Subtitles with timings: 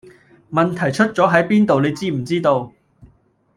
[0.51, 2.73] 問題出左係邊度你知唔知道?